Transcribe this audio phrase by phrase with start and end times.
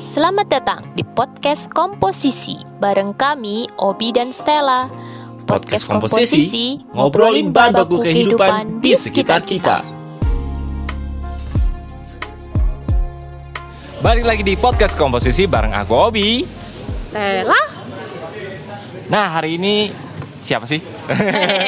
[0.00, 4.88] Selamat datang di podcast Komposisi bareng kami Obi dan Stella.
[5.44, 9.84] Podcast Komposisi, ngobrolin bahan baku kehidupan di sekitar kita.
[14.00, 16.48] Balik lagi di podcast komposisi bareng aku Obi.
[17.04, 17.60] Stella?
[19.12, 19.92] Nah hari ini
[20.40, 20.80] siapa sih?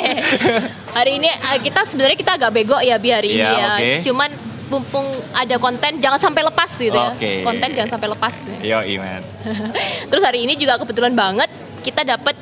[0.97, 3.69] hari ini eh, kita sebenarnya kita agak bego ya bi hari ini Iya, ya.
[3.77, 3.91] oke.
[4.09, 4.31] Cuman
[4.73, 7.13] mumpung ada konten jangan sampai lepas gitu ya.
[7.45, 8.35] Konten jangan sampai lepas.
[8.59, 9.21] Yo iman.
[10.11, 12.33] Terus hari ini juga kebetulan banget kita dapat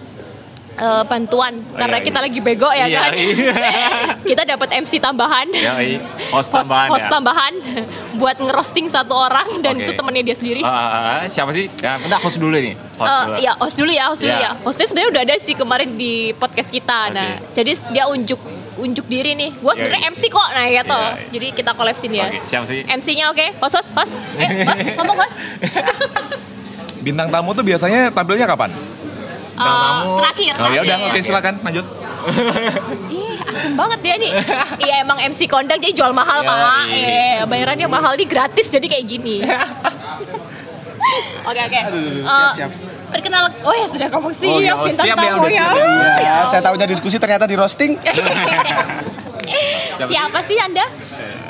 [0.76, 2.06] eh, bantuan karena iya.
[2.06, 3.10] kita lagi bego ya Iya, kan.
[3.12, 3.54] iya.
[4.30, 5.50] kita dapat MC tambahan.
[5.50, 5.98] Yo host,
[6.30, 7.10] host tambahan host ya.
[7.10, 7.52] tambahan
[8.20, 9.82] buat ngerosting satu orang dan Oke.
[9.82, 10.62] itu temennya dia sendiri.
[10.62, 11.66] Ah, siapa sih?
[11.80, 12.76] Ya, bentar host dulu nih.
[12.96, 13.36] Host Eh, dulu.
[13.40, 14.40] ya host dulu ya, host dulu Ya.
[14.40, 14.50] ya.
[14.60, 17.10] Hostnya sebenarnya udah ada sih kemarin di podcast kita.
[17.10, 18.38] Nah, jadi dia unjuk
[18.80, 19.50] unjuk diri nih.
[19.54, 20.10] Gua Ya, sebenarnya iya.
[20.10, 20.48] MC kok.
[20.50, 20.96] Nah, gitu.
[20.96, 21.28] Iya, iya.
[21.30, 22.26] Jadi kita collabsin ya.
[22.26, 22.80] Oke, siapa sih?
[22.82, 23.46] MC-nya oke.
[23.58, 24.14] Host, host, host.
[24.36, 25.36] Eh, host, ngomong host.
[27.00, 28.70] Bintang tamu tuh biasanya tampilnya kapan?
[28.70, 30.16] Eh, tamu.
[30.18, 30.52] terakhir.
[30.56, 31.86] Oh ya udah, oke silakan lanjut.
[33.10, 34.32] Ih, asem banget dia nih.
[34.78, 36.84] Iya emang MC kondang jadi jual mahal, Ya, Pak.
[36.86, 37.08] iya.
[37.38, 39.40] Eh, bayarannya mahal nih gratis jadi kayak gini.
[41.42, 41.80] Oke, oke.
[41.80, 42.70] Aduh, Eh, siap-siap.
[43.10, 45.58] Perkenal, oh ya sudah ngomong sih Oh, ya, oh, bintang siap ya, tamu udah ya.
[45.58, 45.84] siap ya.
[45.84, 47.98] Ya Ya, saya tahunya diskusi ternyata di roasting.
[47.98, 50.14] Siapa sih?
[50.14, 50.86] Siapa sih Anda?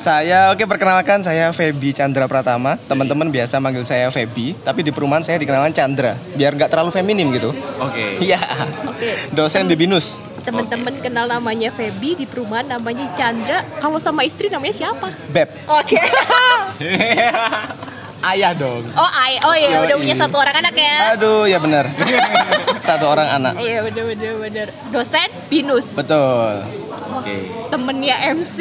[0.00, 2.80] saya oke perkenalkan saya Feby Chandra Pratama.
[2.89, 7.28] Teman-teman biasa manggil saya Feby, tapi di perumahan saya dikenalkan Chandra, biar nggak terlalu feminim
[7.36, 7.52] gitu.
[7.77, 8.17] Oke.
[8.24, 8.41] Iya.
[8.89, 9.28] Oke.
[9.36, 10.17] Dosen di Binus.
[10.41, 13.61] Teman-teman kenal namanya Feby di perumahan namanya Chandra.
[13.77, 15.12] Kalau sama istri namanya siapa?
[15.28, 15.52] Beb.
[15.69, 16.00] Oke.
[18.20, 18.84] Ayah dong.
[18.92, 21.16] Oh, ay, oh iya udah punya satu orang anak ya.
[21.16, 21.88] Aduh, ya benar.
[22.86, 23.56] Satu orang anak.
[23.56, 24.66] Iya bener bener bener.
[24.92, 25.96] Dosen binus.
[25.96, 26.68] Betul.
[27.16, 27.48] Oke.
[27.72, 28.58] Temennya MC.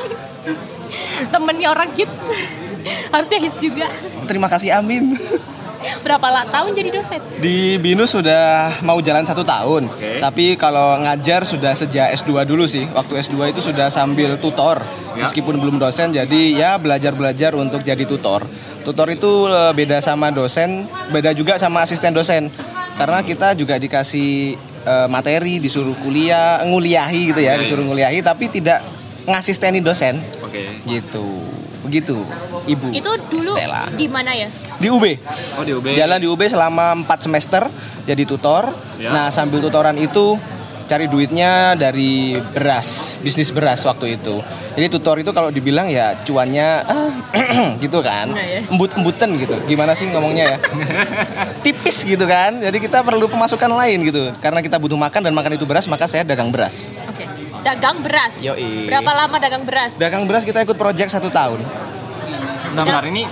[1.32, 2.18] Temennya orang hits.
[3.14, 3.86] Harusnya hits juga.
[4.26, 5.14] Terima kasih Amin.
[6.04, 7.20] Berapa lah tahun jadi dosen?
[7.40, 10.20] Di Binus sudah mau jalan satu tahun, Oke.
[10.20, 12.84] tapi kalau ngajar sudah sejak S2 dulu sih.
[12.92, 14.84] Waktu S2 itu sudah sambil tutor,
[15.16, 15.24] Ya.
[15.24, 16.12] meskipun belum dosen.
[16.12, 18.44] Jadi ya belajar-belajar untuk jadi tutor.
[18.84, 22.52] Tutor itu eh, beda sama dosen, beda juga sama asisten dosen.
[23.00, 28.84] Karena kita juga dikasih eh, materi, disuruh kuliah, nguliahi gitu ya, disuruh nguliahi, tapi tidak
[29.24, 30.80] ngasisteni dosen, Oke.
[30.84, 31.59] gitu.
[31.90, 32.22] Begitu,
[32.70, 32.94] Ibu.
[32.94, 33.90] Itu dulu Stella.
[33.90, 34.46] di mana ya?
[34.78, 35.04] Di UB.
[35.58, 35.90] Oh di UB.
[35.98, 37.66] Jalan di UB selama 4 semester
[38.06, 38.70] jadi tutor.
[39.02, 39.10] Ya.
[39.10, 40.38] Nah, sambil tutoran itu
[40.86, 44.42] cari duitnya dari beras, bisnis beras waktu itu.
[44.74, 47.10] Jadi tutor itu kalau dibilang ya cuannya ah,
[47.84, 48.34] gitu kan.
[48.34, 48.66] Nah, ya.
[48.66, 49.54] Embut-embutan gitu.
[49.70, 50.58] Gimana sih ngomongnya ya?
[51.66, 52.58] Tipis gitu kan.
[52.58, 54.34] Jadi kita perlu pemasukan lain gitu.
[54.42, 56.90] Karena kita butuh makan dan makan itu beras, maka saya dagang beras.
[57.60, 58.40] Dagang beras.
[58.40, 58.88] Yoi.
[58.88, 60.00] Berapa lama dagang beras?
[60.00, 61.60] Dagang beras kita ikut project satu tahun.
[62.72, 63.26] Nah, bentar, ini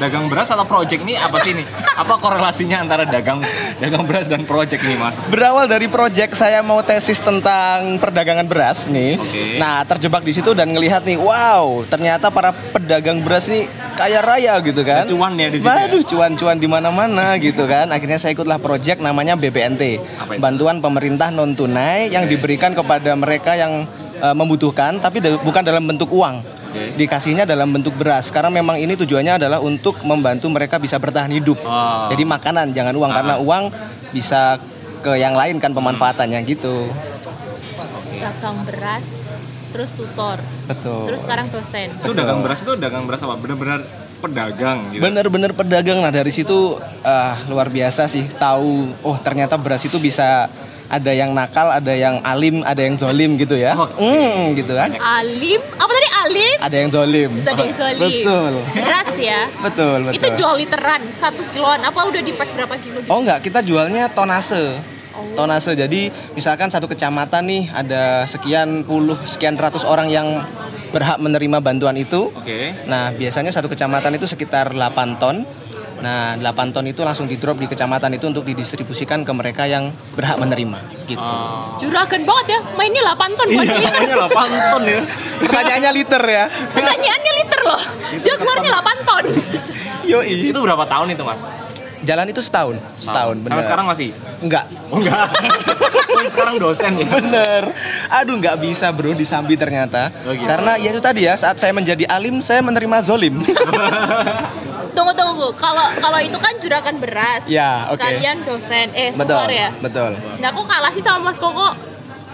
[0.00, 1.62] dagang beras atau project ini apa sih ini?
[2.00, 3.44] Apa korelasinya antara dagang
[3.76, 5.28] dagang beras dan project nih, Mas?
[5.28, 9.20] Berawal dari project saya mau tesis tentang perdagangan beras nih.
[9.20, 9.60] Oke.
[9.60, 13.68] Nah, terjebak di situ dan ngelihat nih, wow, ternyata para pedagang beras nih
[14.00, 15.04] kaya raya gitu kan.
[15.04, 15.84] Cuan ya di situ ya?
[15.84, 17.92] Waduh, cuan-cuan di mana-mana gitu kan.
[17.92, 20.00] Akhirnya saya ikutlah project namanya BBNT.
[20.40, 23.84] Bantuan pemerintah non tunai yang diberikan kepada mereka yang
[24.16, 26.59] eh, membutuhkan tapi bukan dalam bentuk uang.
[26.70, 26.94] Oke.
[26.94, 31.58] Dikasihnya dalam bentuk beras karena memang ini tujuannya adalah untuk membantu mereka bisa bertahan hidup.
[31.66, 32.06] Oh.
[32.06, 33.16] Jadi makanan jangan uang Ah.
[33.18, 33.64] karena uang
[34.14, 34.62] bisa
[35.02, 36.86] ke yang lain kan pemanfaatannya gitu.
[38.20, 39.26] Dagang beras,
[39.74, 40.38] terus tutor,
[40.68, 41.08] Betul.
[41.08, 41.88] terus sekarang dosen.
[41.90, 43.34] itu dagang beras itu dagang beras apa?
[43.34, 43.80] Benar-benar
[44.20, 45.00] pedagang gitu.
[45.00, 50.52] Bener-bener pedagang nah dari situ ah, luar biasa sih tahu oh ternyata beras itu bisa
[50.90, 53.78] ada yang nakal, ada yang alim, ada yang zolim gitu ya.
[53.78, 53.94] Oke.
[54.02, 54.90] Hmm, gitu kan.
[54.98, 56.56] Alim, apa tadi alim?
[56.58, 57.30] Ada yang zolim.
[57.46, 58.10] Ada yang zolim.
[58.26, 58.52] Betul.
[58.74, 59.40] Beras ya.
[59.62, 60.18] Betul, betul.
[60.18, 61.80] Itu jual literan, satu kiloan.
[61.86, 62.98] Apa udah di pack berapa kilo?
[63.00, 63.08] gitu?
[63.08, 64.82] Oh enggak, kita jualnya tonase.
[65.14, 65.22] Oh.
[65.38, 65.78] Tonase.
[65.78, 70.42] Jadi misalkan satu kecamatan nih ada sekian puluh, sekian ratus orang yang
[70.90, 72.34] berhak menerima bantuan itu.
[72.34, 72.74] Oke.
[72.90, 75.46] Nah, biasanya satu kecamatan itu sekitar 8 ton.
[76.00, 79.92] Nah, 8 ton itu langsung di drop di kecamatan itu untuk didistribusikan ke mereka yang
[80.16, 81.20] berhak menerima gitu.
[81.20, 81.76] Oh.
[81.76, 83.92] Juragan banget ya, mainnya 8 ton bukan Iya, liter.
[84.00, 85.00] namanya 8 ton ya.
[85.44, 86.44] Pertanyaannya liter ya.
[86.72, 87.80] Pertanyaannya liter loh.
[88.24, 89.24] Dia keluarnya 8 ton.
[90.10, 90.50] Yoi.
[90.50, 91.44] Itu berapa tahun itu, Mas?
[92.00, 93.60] Jalan itu setahun, setahun bener.
[93.60, 94.16] Sampai sekarang masih?
[94.40, 94.64] Enggak.
[94.88, 95.28] Oh, enggak.
[96.32, 97.04] Sekarang dosen ya.
[97.08, 97.76] Bener.
[98.08, 100.08] Aduh nggak bisa bro disambi ternyata.
[100.24, 100.48] Oh, gitu.
[100.48, 103.40] Karena ya itu tadi ya saat saya menjadi alim saya menerima zolim.
[104.90, 105.46] Tunggu tunggu.
[105.54, 107.42] Kalau kalau itu kan juragan beras.
[107.46, 107.98] Ya, oke.
[107.98, 109.36] Kalian dosen eh betul.
[109.36, 109.68] tutor ya.
[109.78, 110.10] Betul.
[110.38, 111.72] Nah, kok kalah sih sama Mas Koko?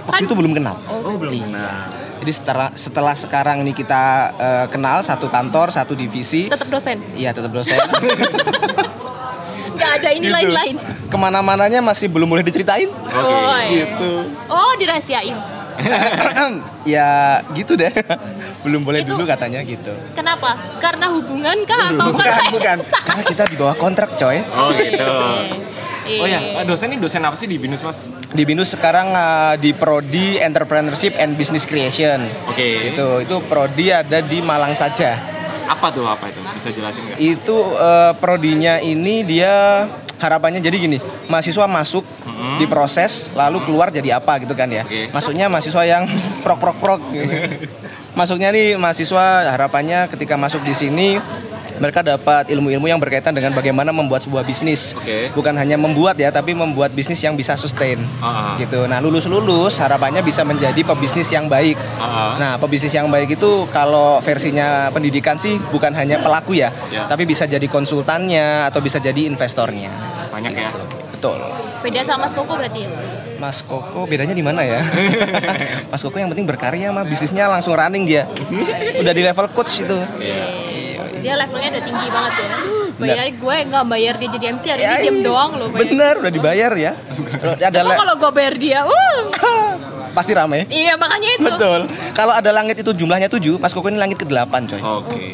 [0.06, 0.74] Waktu itu belum kenal.
[0.88, 1.44] Oh, belum Iya.
[1.44, 1.70] kenal.
[2.16, 4.02] Jadi setelah setelah sekarang nih kita
[4.34, 6.96] eh, kenal satu kantor, satu divisi, Tetap dosen.
[7.14, 7.76] iya tetap dosen.
[9.76, 10.32] Nggak ada ini Gitu.
[10.32, 10.74] lain-lain.
[11.06, 12.88] Ke mana-mananya masih belum boleh diceritain.
[12.88, 13.14] Oke.
[13.14, 13.84] Oh, iya.
[13.92, 14.10] Gitu.
[14.48, 15.36] Oh, dirahasiain.
[16.88, 17.92] ya gitu deh.
[18.66, 19.94] Belum boleh Itu- dulu katanya gitu.
[20.12, 20.58] Kenapa?
[20.76, 22.76] Karena hubungan kah atau Bukan, karena bukan.
[23.06, 24.42] Karena kita di bawah kontrak, coy.
[24.50, 25.06] Oh gitu.
[26.06, 26.20] Iya.
[26.22, 28.06] Oh ya, eh, dosen ini dosen apa sih di Binus Mas?
[28.28, 32.26] Di Binus sekarang eh, di prodi Entrepreneurship and Business Creation.
[32.46, 32.90] Oke.
[32.90, 35.18] Itu itu prodi ada di Malang saja.
[35.66, 36.38] Apa tuh apa itu?
[36.48, 37.18] Bisa jelasin nggak?
[37.18, 39.86] Itu eh, prodinya ini dia
[40.16, 40.96] harapannya jadi gini,
[41.26, 42.56] mahasiswa masuk Mm-mm.
[42.56, 44.86] diproses lalu keluar jadi apa gitu kan ya.
[44.86, 45.10] Oke.
[45.10, 46.06] Masuknya mahasiswa yang
[46.40, 47.34] prok prok prok gitu.
[48.16, 51.20] Masuknya nih mahasiswa harapannya ketika masuk di sini
[51.76, 54.96] mereka dapat ilmu-ilmu yang berkaitan dengan bagaimana membuat sebuah bisnis.
[54.96, 55.28] Oke.
[55.36, 58.00] Bukan hanya membuat ya, tapi membuat bisnis yang bisa sustain.
[58.24, 58.54] Ah, ah.
[58.56, 58.88] Gitu.
[58.88, 61.76] Nah, lulus-lulus harapannya bisa menjadi pebisnis yang baik.
[62.00, 62.32] Ah, ah.
[62.40, 67.04] Nah, pebisnis yang baik itu kalau versinya pendidikan sih bukan hanya pelaku ya, Ya.
[67.12, 69.92] tapi bisa jadi konsultannya atau bisa jadi investornya.
[70.32, 70.68] banyak ya.
[71.12, 71.40] Betul.
[71.80, 72.92] Beda sama Mas Koko berarti ya?
[73.36, 74.80] Mas Koko bedanya di mana ya?
[75.92, 78.24] Mas Koko yang penting berkarya mah bisnisnya langsung running dia.
[79.02, 79.98] Udah di level coach itu.
[80.18, 80.44] Iya.
[81.16, 82.48] Dia levelnya udah tinggi banget ya.
[82.96, 85.26] Bayar gue nggak bayar dia jadi MC hari ini Ya, diem iya.
[85.26, 85.82] doang loh bayar.
[85.90, 86.92] Bener, udah dibayar ya.
[87.58, 89.20] Ada Coba kalau gue bayar dia, uh,
[90.16, 90.70] pasti rame.
[90.70, 91.44] iya makanya itu.
[91.50, 91.80] Betul.
[92.14, 94.80] Kalau ada langit itu jumlahnya 7, Mas Koko ini langit ke-8, coy.
[94.80, 95.24] Oke.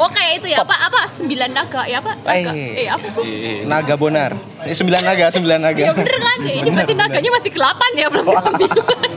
[0.00, 2.16] Oh kayak itu ya, apa apa sembilan naga ya apa?
[2.24, 2.56] Naga.
[2.56, 2.84] Eh.
[2.84, 3.20] Eh apa sih?
[3.20, 3.68] Iya.
[3.68, 4.32] Naga Bonar.
[4.64, 5.76] Ini 9 naga, 9 naga.
[5.76, 6.38] Iya bener kan?
[6.40, 9.10] Ya, ini berarti naganya masih delapan ya belum ke sembilan.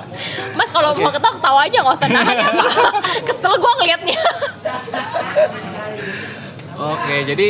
[0.58, 2.64] Mas kalau mau ketawa ketawa aja nggak usah nahan apa.
[3.28, 4.20] Kesel gue ngeliatnya.
[6.80, 7.48] Oke, jadi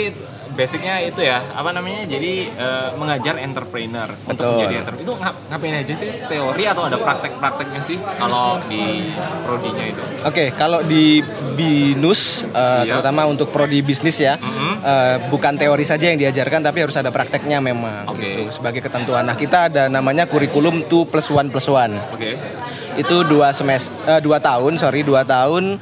[0.52, 2.04] basicnya itu ya, apa namanya?
[2.04, 4.52] Jadi eh, mengajar entrepreneur untuk Betul.
[4.56, 5.04] menjadi entrepreneur.
[5.04, 9.10] Itu ngap- ngapain aja itu teori atau ada praktek-prakteknya sih kalau di
[9.42, 10.02] prodinya itu?
[10.22, 11.20] Oke, kalau di
[11.56, 12.90] BINUS eh, Iya.
[12.90, 14.72] terutama untuk prodi bisnis ya, Mhm.
[14.78, 18.20] eh, bukan teori saja yang diajarkan tapi harus ada prakteknya memang Oke.
[18.22, 18.42] gitu.
[18.52, 19.22] Sebagai ketentuan.
[19.22, 21.96] Nah, kita ada namanya kurikulum 2 plus 1 plus 1.
[22.10, 22.36] Oke.
[22.92, 25.80] Itu dua semester eh, dua tahun, sorry, dua tahun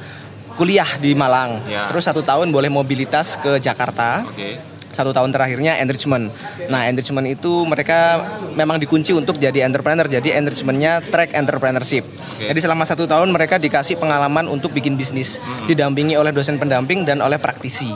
[0.55, 1.63] kuliah di Malang.
[1.65, 1.87] Ya.
[1.87, 4.25] Terus satu tahun boleh mobilitas ke Jakarta.
[4.27, 4.59] Oke.
[4.91, 6.35] Satu tahun terakhirnya enrichment.
[6.67, 10.03] Nah, enrichment itu mereka memang dikunci untuk jadi entrepreneur.
[10.03, 12.03] Jadi enrichmentnya track entrepreneurship.
[12.03, 12.51] Oke.
[12.51, 15.71] Jadi selama satu tahun mereka dikasih pengalaman untuk bikin bisnis, Mhm.
[15.71, 17.87] didampingi oleh dosen pendamping dan oleh praktisi.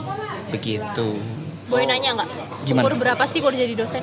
[0.48, 1.20] Begitu.
[1.68, 2.28] Boleh nanya nggak?
[2.64, 2.88] Gimana?
[2.88, 4.00] Umur berapa sih kalau jadi dosen?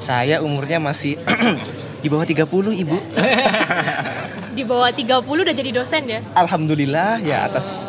[0.00, 1.20] Saya umurnya masih
[2.02, 2.96] di bawah 30, Ibu.
[4.50, 6.20] Di bawah 30 udah jadi dosen ya?
[6.34, 7.86] Alhamdulillah ya atas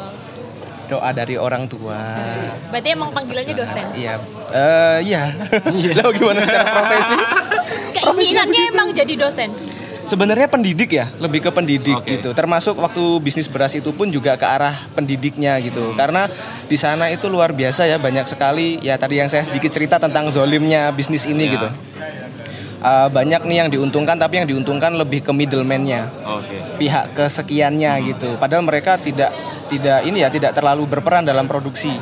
[0.86, 1.96] doa dari orang tua.
[2.70, 3.86] Berarti emang panggilannya dosen.
[3.96, 4.20] Iya.
[4.52, 5.24] Eh, iya.
[5.98, 7.18] Lalu gimana secara profesi?
[8.04, 9.50] Keinginannya emang jadi dosen.
[10.02, 12.20] Sebenarnya pendidik ya, lebih ke pendidik Oke.
[12.20, 12.36] gitu.
[12.36, 15.94] Termasuk waktu bisnis beras itu pun juga ke arah pendidiknya gitu.
[15.96, 16.28] Karena
[16.68, 20.28] di sana itu luar biasa ya, banyak sekali ya tadi yang saya sedikit cerita tentang
[20.34, 21.54] zolimnya bisnis ini Ya.
[21.56, 21.68] gitu.
[22.82, 26.82] Eh, banyak nih yang diuntungkan tapi yang diuntungkan lebih ke middleman-nya, Oke.
[26.82, 28.42] pihak kesekiannya gitu.
[28.42, 29.30] Padahal mereka tidak
[29.70, 31.94] tidak ini ya, tidak terlalu berperan dalam produksi.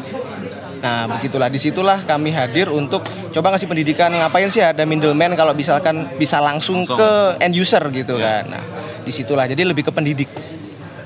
[0.80, 3.04] Nah, begitulah di situlah kami hadir untuk
[3.36, 6.96] coba ngasih pendidikan ngapain sih ada middleman kalau misalkan bisa langsung, Langsung.
[6.96, 7.10] ke
[7.44, 8.40] end user gitu Ya.
[8.40, 8.44] kan.
[8.48, 8.64] Nah,
[9.04, 10.32] di situlah jadi lebih ke pendidik,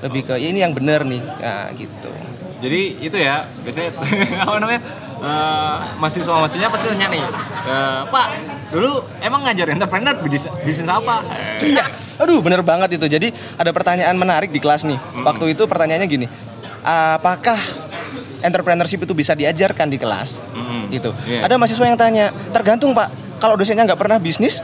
[0.06, 2.14] lebih ke "Ya, ini yang benar nih, nah gitu.
[2.62, 3.90] Jadi itu ya biasanya
[4.46, 4.80] apa namanya
[5.20, 7.22] eh, mahasiswa-mahasiswanya pasti tanya nih,
[7.68, 8.26] eh, Pak
[8.74, 11.22] dulu emang ngajar entrepreneur bisnis, bisnis apa?
[11.62, 11.86] Iya,
[12.18, 13.06] aduh bener banget itu.
[13.06, 14.98] Jadi ada pertanyaan menarik di kelas nih.
[14.98, 15.22] Mm-mm.
[15.22, 16.26] Waktu itu pertanyaannya gini,
[16.82, 17.56] apakah
[18.42, 20.42] entrepreneurship itu bisa diajarkan di kelas?
[20.52, 21.10] mm, Gitu.
[21.30, 21.46] iya.
[21.46, 23.08] Ada mahasiswa yang tanya, tergantung pak.
[23.40, 24.60] Kalau dosennya nggak pernah bisnis,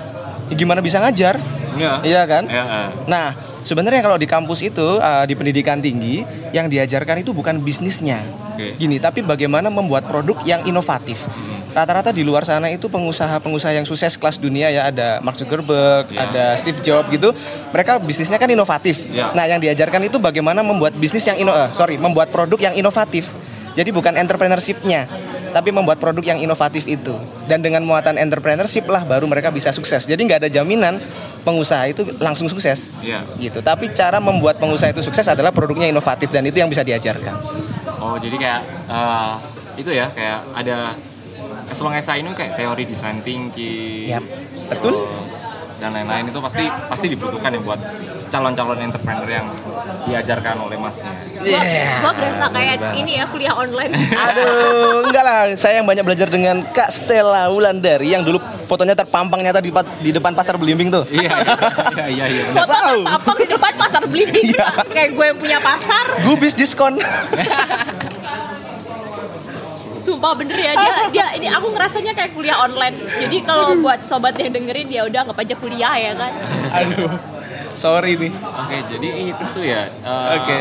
[0.50, 1.38] ya gimana bisa ngajar?
[1.78, 1.92] Iya.
[2.02, 2.44] Iya kan?
[2.50, 2.88] Iya, eh.
[3.06, 3.26] Nah,
[3.62, 8.18] sebenarnya kalau di kampus itu uh, di pendidikan tinggi yang diajarkan itu bukan bisnisnya.
[8.54, 8.74] Oke.
[8.76, 11.24] Gini, tapi bagaimana membuat produk yang inovatif.
[11.30, 11.70] Mm.
[11.70, 16.26] Rata-rata di luar sana itu pengusaha-pengusaha yang sukses kelas dunia ya ada Mark Zuckerberg, Ya.
[16.26, 17.30] ada Steve Jobs gitu.
[17.70, 18.98] Mereka bisnisnya kan inovatif.
[19.14, 19.30] Ya.
[19.30, 23.30] Nah, yang diajarkan itu bagaimana membuat bisnis yang ino eh, sorry, membuat produk yang inovatif.
[23.78, 25.06] Jadi bukan entrepreneurship-nya,
[25.50, 27.14] tapi membuat produk yang inovatif itu.
[27.46, 30.06] Dan dengan muatan entrepreneurship lah baru mereka bisa sukses.
[30.06, 31.02] Jadi nggak ada jaminan
[31.42, 33.22] pengusaha itu langsung sukses Iya.
[33.38, 33.60] gitu.
[33.60, 37.34] Tapi cara membuat pengusaha itu sukses adalah produknya inovatif dan itu yang bisa diajarkan.
[38.00, 39.34] Oh jadi kayak eh,
[39.78, 40.96] itu ya kayak ada
[41.70, 44.10] as long as I know kayak teori design thinking.
[44.10, 44.24] Yap,
[44.72, 45.06] betul.
[45.06, 47.80] Terus dan lain-lain itu pasti pasti dibutuhkan ya buat
[48.28, 49.46] calon-calon entrepreneur yang
[50.06, 51.10] diajarkan oleh masnya.
[51.34, 51.98] Gua, Yeah.
[52.04, 53.96] gua berasa kayak ini ya kuliah online.
[54.28, 55.40] Aduh, enggak lah.
[55.56, 60.10] Saya yang banyak belajar dengan Kak Stella Wulandari yang dulu fotonya terpampang nyata di, di
[60.12, 61.04] depan pasar Belimbing tuh.
[61.10, 61.32] Iya,
[61.96, 62.56] iya, iya, iya, benar.
[62.60, 62.92] Foto Wow.
[63.02, 64.66] terpampang di depan pasar Belimbing Iya.
[64.86, 66.04] kayak gue yang punya pasar.
[66.22, 67.00] Gubis diskon.
[70.20, 72.92] Sumpah bener ya dia dia ini aku ngerasanya kayak kuliah online.
[72.92, 76.32] Jadi kalau buat sobat yang dengerin ya udah nggak aja kuliah ya kan.
[76.76, 77.08] Aduh.
[77.72, 78.28] Sorry nih.
[78.28, 79.88] Oke, jadi itu ya.
[79.88, 80.58] eh, Oke.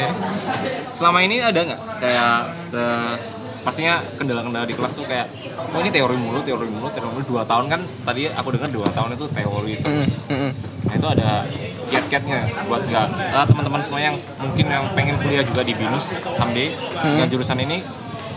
[0.95, 2.35] Selama ini ada nggak kayak
[2.71, 3.13] eh,
[3.59, 5.27] pastinya kendala-kendala di kelas tuh kayak
[5.59, 8.87] oh ini teori mulu, teori mulu, teori mulu dua tahun kan tadi aku dengar dua
[8.87, 10.23] tahun itu teori Mm, terus.
[10.23, 10.51] mm, mm.
[10.87, 11.29] Nah itu ada
[11.91, 16.71] kiat-kiatnya buat nggak eh, teman-teman semua yang mungkin yang pengen kuliah juga di binus someday
[16.95, 17.19] Hmm.
[17.19, 17.83] dengan jurusan ini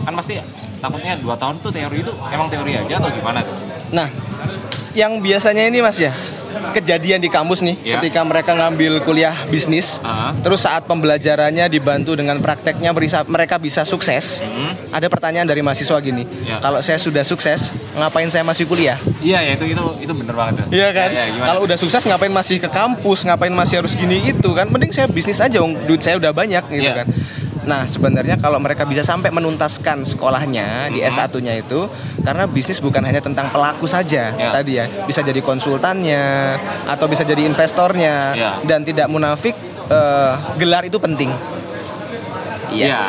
[0.03, 0.43] kan pasti
[0.83, 3.55] takutnya dua tahun tuh teori itu emang teori aja atau gimana tuh?
[3.89, 4.11] Nah,
[4.91, 6.11] yang biasanya ini Mas ya,
[6.71, 7.97] kejadian di kampus nih Ya.
[7.97, 13.81] ketika mereka ngambil kuliah bisnis, Ah, terus saat pembelajarannya dibantu dengan prakteknya berisa- mereka bisa
[13.83, 14.41] sukses.
[14.41, 14.91] hmm.
[14.91, 16.59] Ada pertanyaan dari mahasiswa gini, Ya.
[16.59, 18.97] kalau saya sudah sukses, ngapain saya masih kuliah?
[19.19, 20.65] Iya ya itu itu itu bener banget tuh.
[20.69, 21.09] Iya kan?
[21.09, 21.47] Ya, ya, gimana?
[21.47, 24.67] Kalau udah sukses ngapain masih ke kampus, ngapain masih harus gini itu kan?
[24.67, 27.01] Mending saya bisnis aja, duit saya udah banyak gitu Iya.
[27.01, 27.07] kan.
[27.63, 31.09] Nah, sebenarnya kalau mereka bisa sampai menuntaskan sekolahnya di Mhm.
[31.09, 31.87] S1-nya itu
[32.19, 34.51] karena bisnis bukan hanya tentang pelaku saja Iya.
[34.51, 34.85] tadi ya.
[35.03, 38.51] Bisa jadi konsultannya atau bisa jadi investornya Iya.
[38.63, 41.27] dan tidak munafik eh, gelar itu penting.
[42.73, 43.03] Yes, Iya.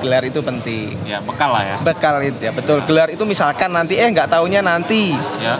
[0.00, 0.94] gelar itu penting.
[1.04, 1.76] ya bekal lah ya.
[1.78, 2.80] Bekal itu ya, betul.
[2.82, 5.58] Gelar itu misalkan nanti eh nggak taunya nanti Ya.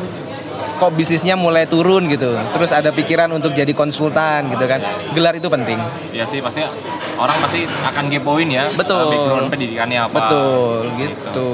[0.80, 4.80] Kok bisnisnya mulai turun gitu terus ada pikiran untuk jadi konsultan gitu kan
[5.12, 5.76] gelar itu penting
[6.10, 6.64] Ya sih pasti
[7.14, 8.64] orang pasti akan kepoin ya.
[8.70, 8.99] Betul.
[8.99, 10.14] eh, Background pendidikannya apa.
[10.16, 11.49] betul gitu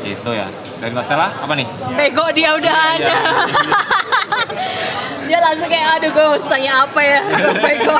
[0.00, 0.44] Gitu ya.
[0.76, 1.64] Dari Mas Stella apa nih?
[1.94, 3.16] Bego dia udah Iya, ada.
[5.26, 7.20] dia langsung kayak aduh gue harus tanya apa ya.
[7.64, 7.96] Bego.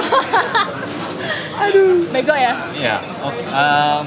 [1.58, 1.92] aduh.
[2.12, 2.52] Bego ya.
[2.74, 2.96] Iya.
[3.20, 4.04] Oh, em,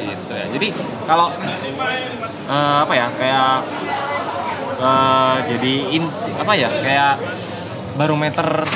[0.00, 0.46] gitu ya.
[0.50, 0.68] Jadi
[1.02, 1.34] kalau
[2.46, 3.50] eh, apa ya kayak
[4.82, 6.02] eh, jadi in
[6.34, 7.12] apa ya kayak
[7.94, 8.66] barometer.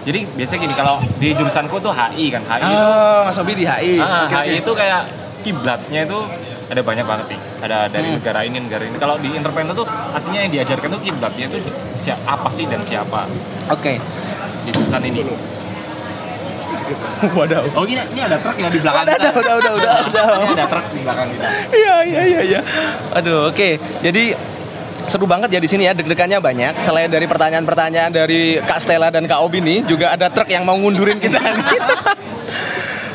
[0.00, 3.62] Jadi biasanya gini kalau di jurusanku tuh HI kan HI itu oh Mas Obi di
[3.62, 4.58] HI Ah, Oke, HI oke.
[4.58, 5.00] itu kayak
[5.40, 6.18] kiblatnya itu
[6.66, 7.38] ada banyak banget nih.
[7.60, 8.16] Ada dari Hmm.
[8.16, 8.96] negara ini, negara ini.
[8.96, 11.56] Kalau di entrepreneur tuh aslinya yang diajarkan tuh kiblatnya itu
[11.96, 13.28] siapa apa sih dan siapa
[13.68, 13.92] oke
[14.64, 15.20] di jurusan ini.
[17.36, 19.28] wadaw Oh ini, ini ada truk ya di belakang Udah, kita.
[19.30, 20.24] udah, udah, udah, udah, udah.
[20.40, 21.44] Ini ada truk di belakang kita.
[21.70, 22.60] iya iya iya iya
[23.12, 23.68] aduh oke
[24.00, 24.22] jadi
[25.10, 26.86] seru banget ya di sini ya deg-degannya banyak.
[26.86, 30.78] Selain dari pertanyaan-pertanyaan dari Kak Stella dan Kak Obi nih juga ada truk yang mau
[30.78, 31.42] ngundurin kita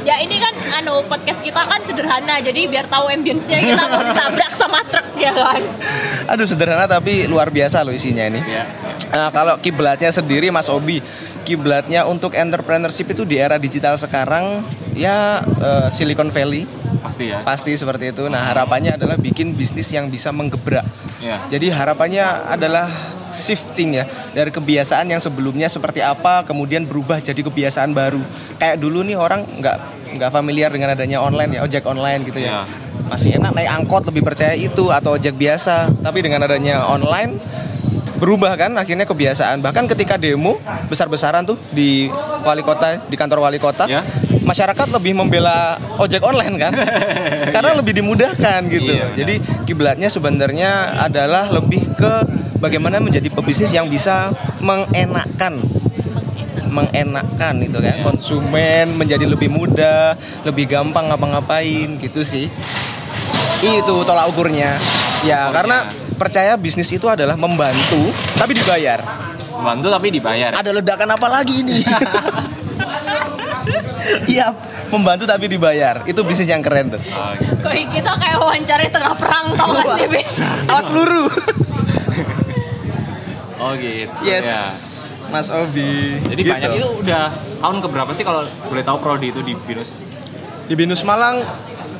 [0.06, 4.52] Ya ini kan anu podcast kita kan sederhana jadi biar tahu ambience-nya kita mau ditabrak
[4.54, 5.62] sama truk ya kan.
[6.30, 8.70] aduh sederhana tapi luar biasa loh isinya ini Ya.
[9.10, 11.02] Nah, kalau kiblatnya sendiri Mas Obi,
[11.42, 14.62] kiblatnya untuk entrepreneurship itu di era digital sekarang
[14.94, 16.70] ya eh, Silicon Valley
[17.02, 17.42] Pasti ya.
[17.46, 18.26] pasti seperti itu.
[18.30, 20.86] Nah, harapannya adalah bikin bisnis yang bisa menggebrak.
[21.22, 21.38] Ya.
[21.50, 22.90] Jadi harapannya adalah
[23.36, 28.24] shifting ya dari kebiasaan yang sebelumnya seperti apa kemudian berubah jadi kebiasaan baru.
[28.58, 29.78] Kayak dulu nih orang nggak
[30.16, 32.64] nggak familiar dengan adanya online ya ojek online gitu Ya.
[32.64, 32.68] ya.
[33.06, 35.92] Masih enak naik angkot lebih percaya itu atau ojek biasa.
[36.02, 37.38] Tapi dengan adanya online
[38.16, 40.56] berubah kan akhirnya kebiasaan bahkan ketika demo
[40.88, 42.08] besar-besaran tuh di
[42.48, 44.08] wali kota di kantor wali kota Ya.
[44.46, 46.74] Masyarakat lebih membela ojek online kan
[47.56, 47.80] karena Iya.
[47.82, 49.18] lebih dimudahkan gitu Iya, benar.
[49.18, 49.36] jadi
[49.66, 50.72] kiblatnya sebenarnya
[51.02, 52.14] adalah lebih ke
[52.58, 55.60] bagaimana menjadi pebisnis yang bisa mengenakkan
[56.66, 58.04] mengenakkan itu kan Iya.
[58.04, 62.48] konsumen menjadi lebih mudah lebih gampang ngapa-ngapain gitu sih
[63.60, 64.76] itu tolak ukurnya
[65.24, 65.54] ya Ukurnya.
[65.54, 65.78] karena
[66.16, 69.02] percaya bisnis itu adalah membantu tapi dibayar
[69.56, 70.52] Bantu tapi dibayar.
[70.52, 71.80] ada ledakan apa lagi ini
[74.28, 74.54] iya
[74.88, 77.58] membantu tapi dibayar itu bisnis yang keren tuh Oh, gitu.
[77.60, 80.22] Kok kita kayak wawancara di tengah perang tau gak sih Be?
[80.70, 81.26] awas peluru
[83.58, 84.12] Oh gitu.
[84.22, 84.62] yes Ya.
[85.26, 86.52] Mas Obi Jadi Gitu.
[86.52, 87.24] banyak itu udah
[87.58, 90.06] tahun keberapa sih kalau boleh tahu prodi itu di binus?
[90.66, 91.46] di Binus Malang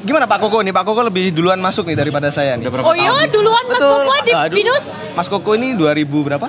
[0.02, 3.26] gimana Pak Koko nih Pak Koko lebih duluan masuk nih daripada saya nih Oh iya
[3.28, 4.56] duluan Mas Koko di Aduh.
[4.56, 4.86] Binus.
[5.14, 6.48] Mas Koko ini 2000 berapa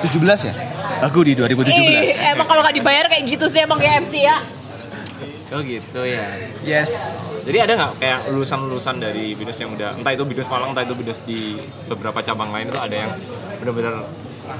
[0.00, 0.54] 17 ya
[1.02, 4.36] aku di 2017 Ih, emang kalau nggak dibayar kayak gitu sih emang ya MC ya.
[5.50, 6.30] Oh gitu ya.
[6.62, 6.90] yes
[7.40, 10.94] Jadi ada nggak kayak lulusan-lulusan dari binus yang udah entah itu binus Malang entah itu
[10.94, 13.10] binus di beberapa cabang lain itu ada yang
[13.58, 14.04] benar-benar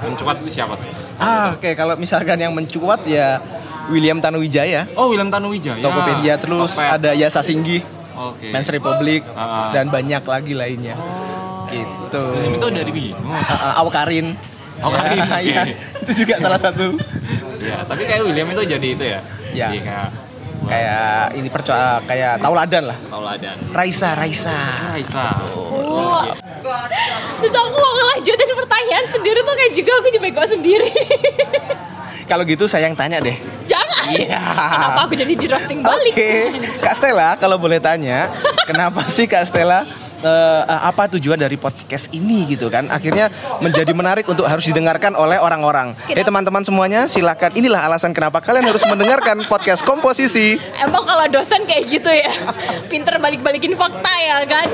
[0.01, 0.89] mencuat itu siapa tuh?
[1.17, 3.39] ah oke kalau misalkan yang mencuat ya
[3.87, 5.79] William Tanuwijaya Oh William Tanuwijaya.
[5.79, 6.91] Tokopedia terus Topet.
[6.91, 8.51] ada Yasa Singgi Oke.
[8.51, 9.71] Men's Republic Ah.
[9.71, 11.65] dan banyak lagi lainnya Oh.
[11.67, 12.25] gitu.
[12.35, 13.19] William itu dari binus.
[13.23, 14.35] Ah, ah, Awkarin.
[14.81, 15.45] Awkarin, Ya, oke.
[15.45, 15.63] ya.
[16.01, 16.97] Itu juga salah satu.
[17.61, 19.21] Ya, tapi kayak William itu jadi itu ya.
[19.51, 19.69] Ya.
[19.69, 20.09] Jadi kayak
[20.61, 22.99] Kayak ini percaya kayak tauladan lah.
[23.09, 23.57] tauladan.
[23.73, 24.53] Raisa, Raisa.
[24.93, 25.41] Raisa.
[25.57, 26.21] Oh.
[27.41, 30.91] Terus aku mau ngelanjutin pertanyaan sendiri tuh kayak juga aku juga bego sendiri.
[32.31, 33.35] Kalau gitu saya yang tanya deh.
[33.67, 34.05] Jangan.
[34.13, 34.39] Iya.
[34.39, 36.13] Kenapa aku jadi di roasting balik?
[36.13, 36.33] Oke,
[36.79, 38.29] Kak Stella, kalau boleh tanya,
[38.69, 39.83] kenapa sih Kak Stella
[40.25, 42.89] eh, apa tujuan dari podcast ini gitu kan?
[42.93, 45.97] Akhirnya menjadi menarik untuk harus didengarkan oleh orang-orang.
[46.09, 47.53] Eh teman-teman semuanya, silakan.
[47.57, 50.61] Inilah alasan kenapa kalian harus mendengarkan podcast komposisi.
[50.81, 52.33] Emang kalau dosen kayak gitu ya,
[52.93, 54.69] pinter balik-balikin fakta ya kan?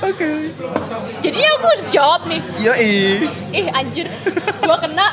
[0.00, 0.48] Oke.
[1.20, 2.40] Jadinya aku harus jawab nih.
[2.64, 2.94] Yoi.
[3.52, 4.08] Ih anjir,
[4.64, 5.12] gua kena.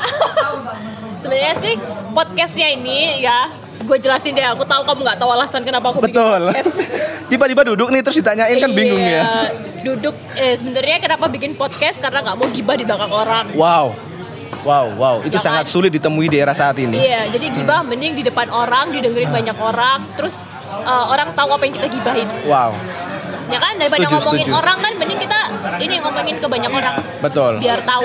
[1.22, 1.74] Sebenarnya sih
[2.14, 4.46] podcastnya ini ya, gue jelasin deh.
[4.48, 6.50] Aku tahu kamu nggak tahu alasan kenapa aku Betul.
[7.30, 9.22] Tiba-tiba duduk nih terus ditanyain kan bingung Iya, ya.
[9.78, 13.44] Duduk, eh, sebenarnya kenapa bikin podcast karena nggak mau gibah di belakang orang.
[13.54, 13.94] Wow.
[14.58, 15.70] Wow, wow, itu Ya sangat kan?
[15.70, 16.98] sulit ditemui di era saat ini.
[16.98, 20.34] Iya, jadi gibah mending di depan orang, didengerin banyak orang, terus
[20.66, 22.26] eh, orang tahu apa yang kita gibahin.
[22.42, 22.74] Wow,
[23.48, 24.60] Ya kan daripada Setuju, ngomongin setuju.
[24.60, 25.40] orang kan mending kita
[25.80, 27.52] ini ngomongin ke banyak orang betul.
[27.56, 28.04] biar tahu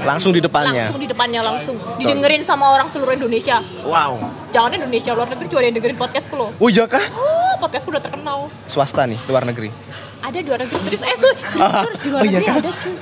[0.00, 0.88] Langsung di depannya.
[0.88, 3.60] langsung di depannya langsung didengerin sama orang seluruh Indonesia.
[3.84, 4.16] Wow.
[4.50, 6.50] Jangan Indonesia luar negeri juga ada yang dengerin podcastku loh.
[6.56, 7.04] Oh iya kah?
[7.12, 8.48] Oh, podcastku udah terkenal.
[8.66, 9.68] Swasta nih, luar negeri.
[10.20, 12.94] Ada di luar negeri serius eh tuh serius, di luar oh iya negeri ada cuy.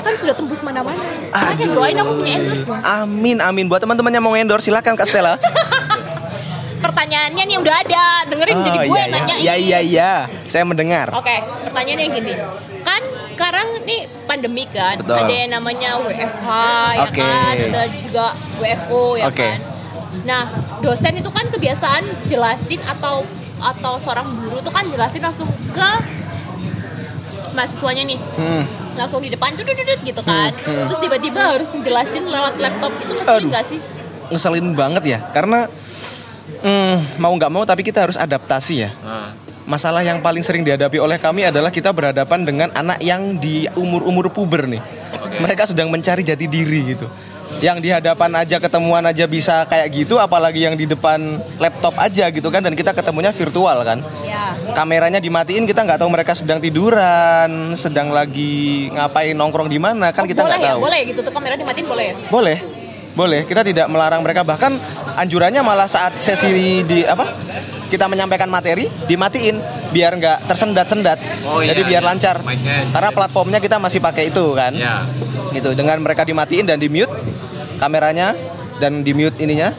[0.00, 1.02] Kan sudah tembus mana-mana.
[1.30, 2.80] Makanya doain aku punya endorse dong.
[2.80, 3.66] Amin, amin.
[3.66, 5.34] Buat teman-teman yang mau endorse, silakan Kak Stella.
[6.80, 9.34] Pertanyaannya nih udah ada, dengerin jadi Oh, gue iya, yang nanya.
[9.36, 10.12] iya, iya, iya.
[10.48, 11.12] Saya mendengar.
[11.12, 12.32] Oke, pertanyaannya gini.
[13.00, 15.16] Kan sekarang nih pandemi kan, Betul.
[15.16, 16.48] ada yang namanya WFH
[16.92, 18.26] ya kan, ada juga
[18.60, 19.40] WFO ya Oke.
[19.40, 19.58] kan.
[20.28, 20.44] Nah,
[20.84, 23.24] dosen itu kan kebiasaan jelasin atau
[23.60, 25.90] atau seorang guru tuh kan jelasin langsung ke
[27.52, 28.64] mahasiswanya nih Hmm.
[28.96, 30.86] langsung di depan dudut gitu kan Hmm, hmm.
[30.88, 33.80] terus tiba-tiba harus ngejelasin lewat laptop itu ngeselin nggak sih
[34.30, 35.66] Ngeselin banget ya, karena
[36.62, 38.94] hmm, mau nggak mau tapi kita harus adaptasi ya.
[39.02, 39.34] Nah,
[39.70, 44.26] Masalah yang paling sering dihadapi oleh kami adalah kita berhadapan dengan anak yang di umur-umur
[44.34, 44.82] puber nih.
[45.22, 45.38] Oke.
[45.38, 47.06] Mereka sedang mencari jati diri gitu.
[47.62, 52.26] Yang di hadapan aja ketemuan aja bisa kayak gitu, apalagi yang di depan laptop aja
[52.34, 52.66] gitu kan.
[52.66, 54.02] Dan kita ketemunya virtual kan.
[54.26, 54.40] ya
[54.74, 60.26] kameranya dimatiin kita nggak tahu mereka sedang tiduran sedang lagi ngapain nongkrong di mana kan
[60.26, 62.56] Oh, kita nggak ya tahu boleh gitu tuh kamera dimatiin boleh ya boleh
[63.18, 64.78] boleh kita tidak melarang mereka bahkan
[65.18, 67.26] anjurannya malah saat sesi di apa
[67.90, 69.58] kita menyampaikan materi dimatiin
[69.90, 71.18] biar nggak tersendat-sendat.
[71.50, 72.08] Oh, iya, jadi biar iya.
[72.08, 72.36] lancar.
[72.94, 74.72] Karena platformnya kita masih pakai itu kan?
[74.72, 75.04] Ya.
[75.50, 75.74] gitu.
[75.74, 77.10] Dengan mereka dimatiin dan di mute
[77.82, 78.38] kameranya
[78.78, 79.74] dan di mute ininya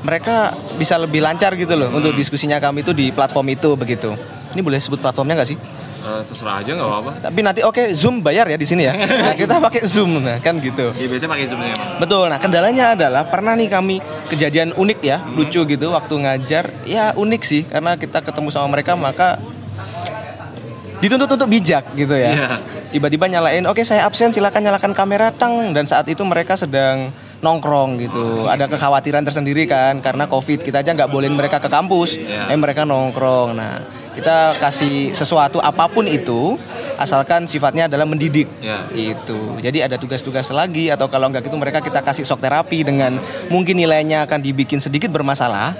[0.00, 4.14] mereka bisa lebih lancar gitu loh untuk diskusinya kami itu di platform itu begitu.
[4.54, 5.58] Ini boleh sebut platformnya nggak sih
[6.00, 7.10] Eh, terserah aja nggak apa-apa.
[7.20, 10.56] tapi nanti oke zoom bayar ya di sini ya Nah, kita pakai zoom nah kan
[10.56, 12.00] gitu Ya biasanya pakai zoomnya emang.
[12.00, 17.12] betul nah kendalanya adalah pernah nih kami kejadian unik ya lucu gitu waktu ngajar ya
[17.12, 19.36] unik sih karena kita ketemu sama mereka maka
[21.00, 22.48] dituntut untuk bijak gitu ya Iya.
[22.90, 27.08] tiba-tiba nyalain oke saya absen silakan nyalakan kamera tang dan saat itu mereka sedang
[27.40, 32.20] nongkrong gitu ada kekhawatiran tersendiri kan karena covid kita aja nggak bolehin mereka ke kampus
[32.20, 32.52] Iya.
[32.52, 33.80] eh mereka nongkrong nah
[34.12, 36.60] kita kasih sesuatu apa pun itu
[36.96, 38.84] asalkan sifatnya adalah mendidik Ya.
[38.92, 43.16] itu jadi ada tugas-tugas lagi atau kalau nggak gitu mereka kita kasih shock terapi dengan
[43.48, 45.72] mungkin nilainya akan dibikin sedikit bermasalah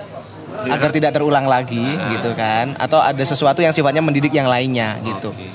[0.61, 0.77] Iya.
[0.77, 2.17] agar tidak terulang lagi Ah.
[2.17, 5.49] gitu kan atau ada sesuatu yang sifatnya mendidik yang lainnya gitu Oke.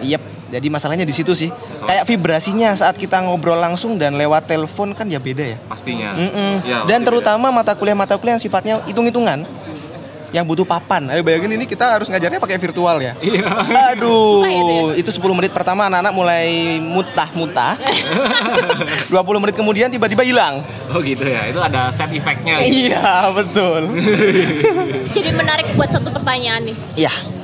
[0.00, 1.48] Yep, jadi masalahnya di situ sih.
[1.48, 1.88] Masalah.
[1.88, 5.58] Kayak vibrasinya saat kita ngobrol langsung dan lewat telepon kan ya beda ya.
[5.70, 6.18] Pastinya.
[6.18, 6.52] Mm-mm.
[6.66, 9.46] Ya, dan terutama mata kuliah-mata kuliah yang sifatnya hitung-hitungan
[10.30, 11.10] yang butuh papan.
[11.10, 13.18] Ayo bayangin ini kita harus ngajarnya pakai virtual ya.
[13.18, 13.26] beda.
[13.26, 13.46] Iya.
[13.94, 14.50] Aduh, Susah
[14.94, 17.74] ya itu 10 menit pertama anak-anak mulai mutah-mutah.
[19.10, 19.10] 20
[19.42, 20.62] menit kemudian tiba-tiba hilang.
[20.94, 21.50] Oh gitu ya.
[21.50, 22.62] Itu ada set effect-nya.
[22.62, 23.90] Iya, betul.
[25.10, 27.39] jadi menarik buat satu pertanyaan nih Iya.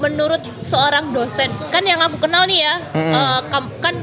[0.00, 3.12] Menurut seorang dosen kan yang aku kenal nih ya Mm-mm.
[3.12, 3.94] eh, kam- kan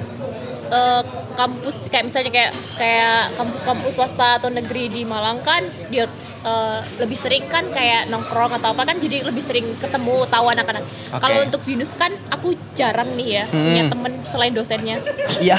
[0.69, 1.01] eh,
[1.33, 6.10] kampus kayak misalnya kayak kayak kampus-kampus swasta atau negeri di Malang kan dia
[6.43, 10.81] eh, lebih sering kan kayak nongkrong atau apa kan jadi lebih sering ketemu tahu anak-anak.
[10.81, 11.17] Oke.
[11.19, 13.91] Kalau untuk binus kan aku jarang nih ya punya Hmm.
[13.91, 14.97] temen selain dosennya.
[15.38, 15.57] Ya,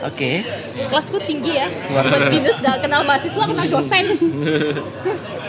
[0.00, 0.46] oke.
[0.86, 1.66] Kelasku tinggi ya.
[1.88, 4.04] Buat binus gak kenal mahasiswa kenal dosen.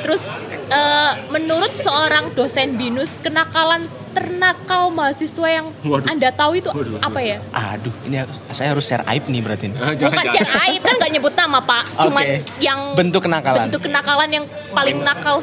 [0.02, 0.24] Terus
[0.70, 6.10] eh, menurut seorang dosen binus kenakalan ternakal mahasiswa yang Waduh.
[6.10, 7.06] anda tahu itu Waduh, waduh.
[7.06, 7.38] apa ya?
[7.52, 9.78] Aduh, ini harus- saya harus share aib nih berarti ini.
[9.78, 12.36] Eh, Bukan chat aib kan nggak nyebut nama pak, cuman Oke.
[12.58, 13.70] yang Bentuk kenakalan.
[13.70, 15.40] bentuk kenakalan yang paling nakal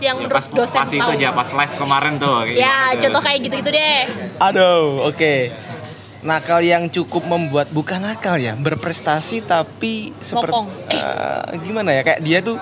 [0.00, 1.12] yang Ya, menurut pas, dosen pas itu tahu.
[1.12, 3.00] aja pas live kemarin tuh kayak Ya gitu.
[3.04, 4.00] contoh kayak gitu-gitu deh.
[4.40, 5.34] Aduh, oke.
[6.20, 10.68] nakal yang cukup membuat bukan nakal ya berprestasi tapi seperti Bokong.
[11.60, 12.60] gimana ya kayak dia tuh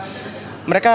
[0.69, 0.95] mereka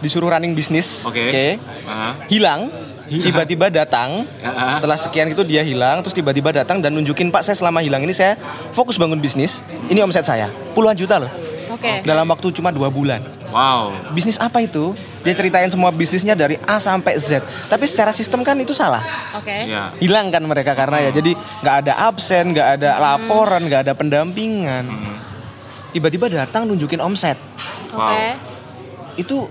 [0.00, 1.60] disuruh running bisnis Oke.
[1.84, 2.72] Ah, hilang
[3.04, 3.24] Hilang.
[3.28, 4.72] tiba-tiba datang Ah.
[4.72, 8.16] setelah sekian itu dia hilang terus tiba-tiba datang dan nunjukin pak saya selama hilang ini
[8.16, 8.40] saya
[8.72, 11.28] fokus bangun bisnis ini omset saya puluhan juta loh
[11.68, 12.00] Oke.
[12.00, 13.20] dalam waktu cuma dua bulan
[13.52, 13.92] wow.
[14.16, 18.56] bisnis apa itu dia ceritain semua bisnisnya dari A sampai Z tapi secara sistem kan
[18.56, 19.04] itu salah
[19.36, 19.52] Oke.
[19.68, 19.92] Ya.
[20.00, 24.88] hilang kan mereka karena ya jadi nggak ada absen nggak ada laporan nggak ada pendampingan
[24.88, 25.16] Hmm.
[25.92, 27.36] tiba-tiba datang nunjukin omset
[27.92, 28.53] Oke.
[29.16, 29.46] Itu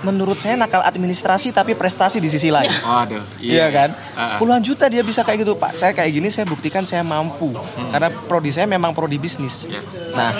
[0.00, 3.20] menurut saya nakal administrasi tapi prestasi di sisi lain Waduh.
[3.40, 3.90] Iya kan?
[4.16, 4.38] Ah, ah.
[4.40, 5.76] Puluhan juta dia bisa kayak gitu, Pak.
[5.76, 7.52] Saya kayak gini saya buktikan saya mampu.
[7.92, 9.68] Karena prodi saya memang prodi bisnis.
[9.68, 9.84] Ya.
[10.16, 10.30] Nah,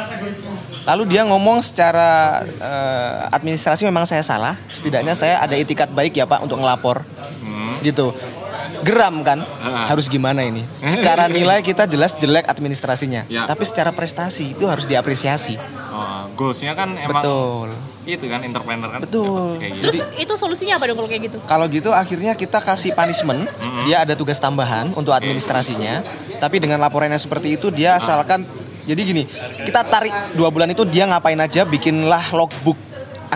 [0.89, 4.57] lalu dia ngomong secara eh, administrasi memang saya salah.
[4.73, 7.05] Setidaknya saya ada itikat baik ya, Pak, untuk ngelapor.
[7.45, 7.77] Hmm.
[7.85, 8.13] Gitu.
[8.83, 9.43] Geram kan?
[9.43, 9.87] Ah.
[9.91, 10.65] Harus gimana ini?
[10.95, 13.29] Secara nilai kita jelas jelek administrasinya.
[13.29, 13.45] Ya.
[13.47, 15.57] Tapi secara prestasi itu harus diapresiasi.
[15.91, 17.69] Oh, goalsnya kan emang Betul.
[18.09, 19.01] itu kan entrepreneur kan.
[19.05, 19.61] Betul.
[19.61, 19.83] Kayak gitu.
[19.85, 21.39] Terus itu solusinya apa dong kalau kayak gitu?
[21.45, 23.85] Kalau gitu akhirnya kita kasih punishment, Mhm.
[23.87, 26.03] dia ada tugas tambahan untuk administrasinya.
[26.41, 28.49] Tapi dengan laporannya seperti itu dia asalkan
[28.89, 29.23] jadi gini,
[29.69, 32.90] kita tarik dua bulan itu dia ngapain aja, bikinlah logbook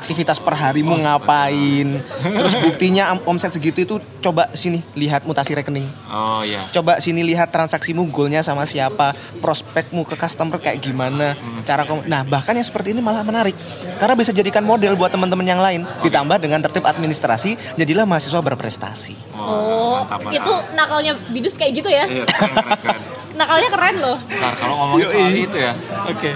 [0.04, 1.88] aktivitas per harimu ngapain.
[2.20, 5.88] Terus buktinya om- omset segitu itu coba sini lihat mutasi rekening.
[6.06, 6.60] Oh iya.
[6.70, 11.64] Coba sini lihat transaksimu goalnya sama siapa, prospekmu ke customer kayak gimana, Hmm.
[11.64, 13.56] cara kom- Nah bahkan yang seperti ini malah menarik
[13.96, 15.82] karena bisa jadikan model buat teman-teman yang lain.
[16.00, 19.16] Ditambah dengan tertib administrasi, jadilah mahasiswa berprestasi.
[19.32, 20.36] Oh, mantap, mantap.
[20.36, 22.04] itu nakalnya bidus kayak gitu ya?
[22.04, 23.00] Iya, keren, keren, keren.
[23.40, 24.18] Nakalnya keren loh.
[24.20, 25.72] Ntar kalau ngomongin soal itu ya,
[26.06, 26.30] Oke.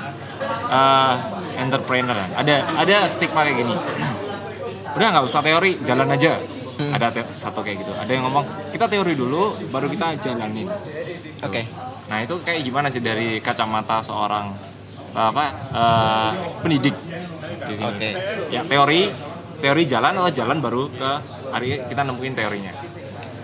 [0.69, 1.15] eh
[1.59, 2.27] entrepreneur ya.
[2.39, 2.55] Ada
[2.87, 3.75] ada stigma kayak gini.
[4.95, 6.39] Udah nggak usah teori, jalan aja.
[6.79, 6.95] Hmm.
[6.95, 7.93] Ada satu kayak gitu.
[7.93, 10.71] Ada yang ngomong kita teori dulu, baru kita jalanin.
[11.43, 11.67] Oke.
[12.07, 14.55] Nah itu kayak gimana sih dari kacamata seorang
[15.13, 15.45] apa
[15.75, 16.31] eh,
[16.63, 16.95] pendidik
[17.67, 17.91] di sini?
[17.91, 18.11] Oke.
[18.55, 19.11] Ya teori,
[19.59, 21.11] teori jalan atau jalan baru ke
[21.51, 22.73] hari kita nemuin teorinya.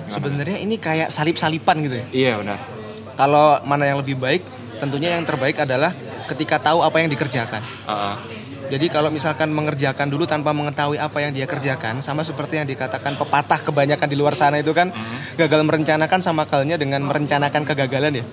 [0.07, 2.07] Sebenarnya ini kayak salip-salipan gitu ya.
[2.15, 2.59] Iya benar.
[3.15, 4.43] Kalau mana yang lebih baik,
[4.79, 5.91] tentunya yang terbaik adalah
[6.29, 7.61] ketika tahu apa yang dikerjakan.
[7.61, 8.17] Heeh.
[8.65, 13.13] Jadi kalau misalkan mengerjakan dulu tanpa mengetahui apa yang dia kerjakan, sama seperti yang dikatakan
[13.15, 15.37] pepatah kebanyakan di luar sana itu kan, Mhm.
[15.37, 18.27] gagal merencanakan sama halnya dengan merencanakan kegagalan ya.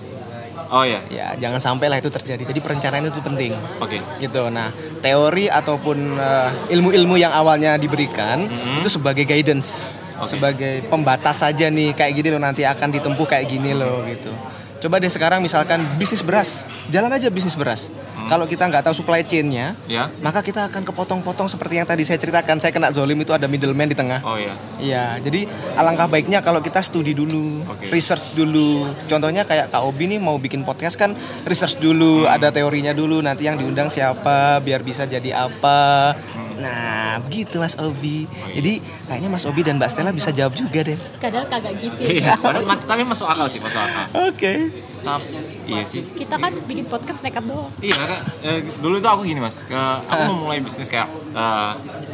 [0.72, 2.48] Oh ya, Ya jangan sampailah itu terjadi.
[2.48, 3.52] Jadi perencanaan itu penting.
[3.76, 3.98] oke.
[4.16, 4.42] Gitu.
[4.48, 4.72] Nah
[5.04, 8.80] teori ataupun eh, ilmu-ilmu yang awalnya diberikan Mhm.
[8.80, 9.76] itu sebagai guidance,
[10.16, 10.32] Oke.
[10.32, 14.32] sebagai pembatas saja nih kayak gini loh nanti akan ditempuh kayak gini loh gitu.
[14.82, 17.86] Coba deh sekarang misalkan bisnis beras, jalan aja bisnis beras.
[18.18, 18.26] Hmm.
[18.26, 20.10] Kalau kita nggak tahu supply chain-nya, Ya.
[20.20, 22.58] maka kita akan kepotong-potong seperti yang tadi saya ceritakan.
[22.58, 24.26] Saya kena zolim itu ada middleman di tengah.
[24.26, 24.50] Oh ya.
[24.82, 25.46] Iya, jadi
[25.78, 27.94] alangkah baiknya kalau kita studi dulu, Oke.
[27.94, 28.90] research dulu.
[29.06, 31.14] Contohnya kayak Kak Obi nih mau bikin podcast kan
[31.46, 32.34] research dulu, Hmm.
[32.34, 36.18] ada teorinya dulu, nanti yang diundang siapa, biar bisa jadi apa.
[36.18, 36.58] Hmm.
[36.58, 38.26] Nah, begitu Mas Obi.
[38.26, 38.54] Oh, iya.
[38.58, 38.72] Jadi
[39.06, 40.98] kayaknya Mas Obi dan Mbak Stella bisa jawab juga deh.
[41.18, 41.94] Kadang kagak gitu.
[42.02, 42.34] Iya,
[42.82, 44.04] tapi masuk akal sih, masuk akal.
[44.26, 44.71] Oke.
[45.02, 45.34] Tapi
[45.66, 46.06] iya sih.
[46.06, 47.74] Kita kan bikin podcast nekat doang.
[47.82, 49.74] Iya, karena eh, dulu itu aku gini mas, ke,
[50.06, 51.10] aku mau mulai bisnis kayak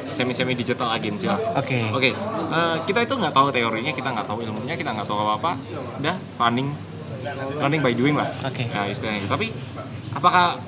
[0.08, 1.38] semi semi digital agency lah.
[1.58, 1.92] Oke.
[1.92, 5.32] Oke, eh, kita itu nggak tahu teorinya, kita nggak tahu ilmunya, kita nggak tahu apa
[5.36, 5.50] apa,
[6.00, 6.68] udah running,
[7.60, 8.28] running by doing lah.
[8.48, 8.64] Oke.
[8.72, 9.20] Nah istilahnya.
[9.24, 9.32] gitu.
[9.36, 9.46] Tapi
[10.16, 10.58] apakah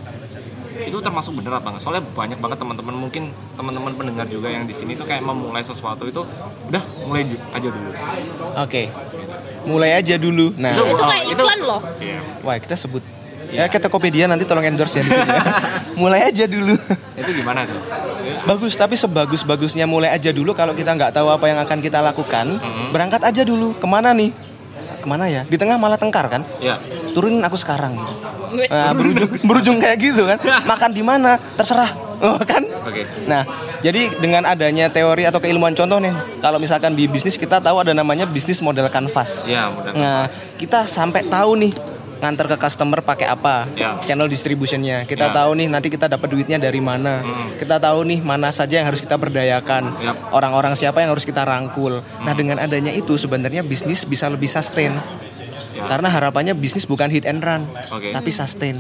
[0.81, 1.83] itu termasuk bener apa nggak?
[1.83, 6.09] Soalnya banyak banget teman-teman mungkin teman-teman pendengar juga yang di sini tuh kayak memulai sesuatu
[6.09, 6.25] itu
[6.69, 7.91] udah mulai aja dulu.
[8.61, 8.89] Oke.
[9.63, 10.53] Mulai aja dulu.
[10.55, 11.81] Nah, Itu- itu oh, kayak iklan loh.
[11.97, 12.19] Iya.
[12.41, 13.05] wah kita sebut
[13.51, 13.67] Iya.
[13.67, 15.27] Ya ke Tokopedia nanti tolong endorse ya di sini.
[15.27, 15.43] ya.
[16.01, 16.79] mulai aja dulu.
[17.13, 17.83] Itu gimana tuh?
[18.47, 22.47] Bagus, tapi sebagus-bagusnya mulai aja dulu kalau kita nggak tahu apa yang akan kita lakukan,
[22.57, 22.95] Mhm.
[22.95, 23.75] berangkat aja dulu.
[23.75, 24.31] Ke mana nih?
[24.97, 25.43] Ke mana ya?
[25.43, 26.47] Di tengah malah tengkar kan?
[26.59, 26.79] Ya.
[27.11, 27.99] Turunin aku sekarang.
[27.99, 28.15] Gitu.
[28.71, 30.39] Nah, berujung, berujung kayak gitu kan?
[30.71, 31.35] Makan di mana?
[31.59, 32.63] Terserah, oh, kan?
[32.85, 33.05] Oke.
[33.25, 33.43] Nah,
[33.81, 37.93] jadi dengan adanya teori atau keilmuan contoh nih, kalau misalkan di bisnis kita tahu ada
[37.93, 39.45] namanya bisnis model canvas.
[39.45, 39.93] Ya mudah.
[39.93, 40.21] Nah,
[40.57, 41.73] kita sampai tahu nih
[42.21, 43.97] ngantar ke customer pakai apa, Ya.
[44.05, 45.09] channel distributionnya.
[45.09, 45.37] Kita Ya.
[45.41, 47.25] tahu nih nanti kita dapat duitnya dari mana.
[47.25, 47.57] Hmm.
[47.57, 49.97] Kita tahu nih mana saja yang harus kita berdayakan.
[50.05, 50.17] Yap.
[50.37, 52.05] Orang-orang siapa yang harus kita rangkul.
[52.21, 52.37] Nah, Hmm.
[52.37, 55.01] dengan adanya itu sebenarnya bisnis bisa lebih sustain.
[55.73, 55.89] Ya.
[55.89, 58.13] Karena harapannya bisnis bukan hit and run, Oke.
[58.13, 58.77] tapi sustain.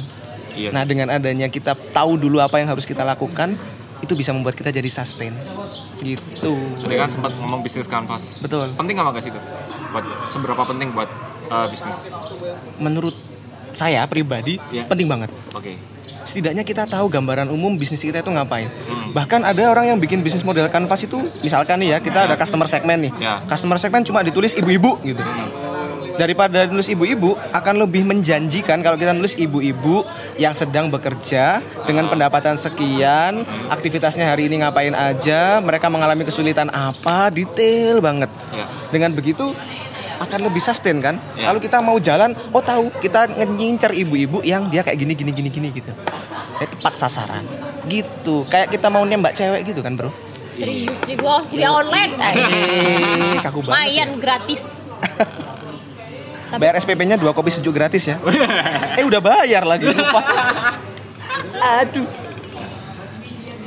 [0.61, 0.71] Iya.
[0.77, 3.57] Nah, dengan adanya kita tahu dulu apa yang harus kita lakukan,
[4.01, 5.33] itu bisa membuat kita jadi sustain.
[6.01, 6.55] Gitu.
[6.81, 8.41] Tadi kan sempat ngomong bisnis canvas.
[8.41, 8.73] Betul.
[8.77, 9.41] Penting nggak sih itu?
[9.93, 11.09] Buat seberapa penting buat
[11.53, 12.13] uh, bisnis?
[12.81, 13.17] Menurut
[13.71, 14.85] saya pribadi Ya.
[14.89, 15.31] penting banget.
[15.55, 15.79] Oke.
[16.27, 18.69] Setidaknya kita tahu gambaran umum bisnis kita itu ngapain.
[18.69, 19.15] Hmm.
[19.15, 22.67] Bahkan ada orang yang bikin bisnis model canvas itu misalkan nih ya, kita ada customer
[22.67, 23.13] segmen nih.
[23.21, 23.41] Ya.
[23.47, 25.23] Customer segmen cuma ditulis ibu-ibu gitu.
[25.23, 25.70] Hmm.
[26.21, 30.05] Daripada nulis ibu-ibu akan lebih menjanjikan kalau kita nulis ibu-ibu
[30.37, 37.33] yang sedang bekerja dengan pendapatan sekian, aktivitasnya hari ini ngapain aja, mereka mengalami kesulitan apa,
[37.33, 38.29] detail banget.
[38.53, 38.69] Ya.
[38.93, 39.57] Dengan begitu
[40.21, 41.17] akan lebih sustain kan?
[41.41, 41.49] Ya.
[41.49, 45.49] Kalau kita mau jalan, oh tahu kita ngincer ibu-ibu yang dia kayak gini gini gini
[45.49, 45.89] gini gitu.
[46.61, 47.49] Ya, tepat sasaran.
[47.89, 48.45] Gitu.
[48.53, 50.13] Kayak kita mau nembak cewek gitu kan, Bro?
[50.53, 52.13] Serius nih gua kuliah online.
[52.21, 53.73] Eh, kaku banget.
[53.73, 54.85] Lumayan gratis.
[56.51, 58.19] Tapi- Bayar SPP-nya dua kopi sejuk gratis ya.
[58.99, 60.21] eh udah bayar lagi lupa.
[61.81, 62.07] Aduh.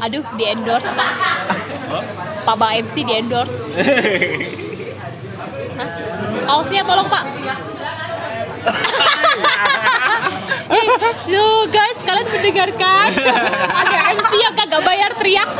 [0.03, 1.11] Aduh, di endorse pak.
[2.43, 3.71] Pak Ba MC di endorse.
[5.73, 5.89] Hah?
[6.43, 7.23] Kaosnya tolong pak.
[10.63, 10.85] Eh,
[11.27, 13.11] Loh guys, kalian mendengarkan?
[13.67, 15.49] Ada MC yang kagak bayar teriak.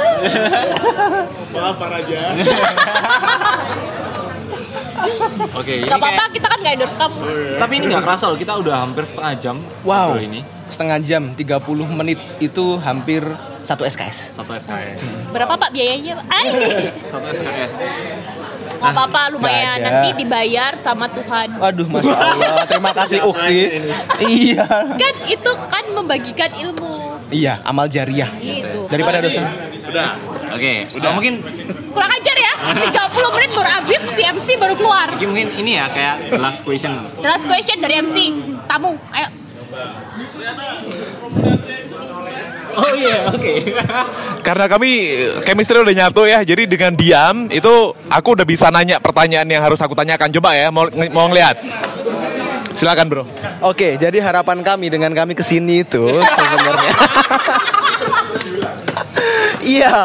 [5.53, 7.17] Oke, ini Gak apa-apa, kayak- kita kan gak endorse kamu.
[7.55, 10.15] Tapi ini nggak kerasa loh, kita udah hampir setengah jam Wow.
[10.17, 10.41] ini.
[10.65, 13.21] Setengah jam 30 menit itu hampir
[13.59, 14.33] satu SKS.
[14.33, 14.99] Satu SKS.
[15.29, 16.23] Berapa pak biayanya?
[16.25, 16.49] Ay,
[17.05, 17.77] Satu SKS.
[18.75, 19.77] gak apa-apa, lumayan.
[19.79, 21.55] Nanti dibayar sama Tuhan.
[21.55, 22.55] Waduh, masya Allah.
[22.65, 23.59] Terima kasih Ukti.
[24.19, 24.65] Iya.
[24.93, 27.15] Kan itu kan membagikan ilmu.
[27.29, 28.27] Iya, amal jariah.
[28.33, 28.87] Gitu.
[28.87, 29.45] Daripada Kalau dosen.
[30.53, 31.41] Oke, udah mungkin
[31.93, 32.53] kurang ajar ya
[32.93, 36.93] 30 menit baru habis si MC baru keluar mungkin mungkin ini ya kayak last question.
[37.21, 38.17] last question dari MC
[38.65, 39.29] tamu ayo
[42.73, 43.53] Oh iya, oke.
[44.41, 44.89] Karena kami
[45.45, 49.77] chemistry udah nyatu ya, jadi dengan diam itu aku udah bisa nanya pertanyaan yang harus
[49.77, 50.33] aku tanyakan.
[50.33, 51.61] Coba ya, mau mau ngeliat.
[52.73, 53.23] Silakan bro.
[53.61, 56.93] Oke, jadi harapan kami dengan kami ke sini itu sebenarnya.
[59.63, 59.95] iya,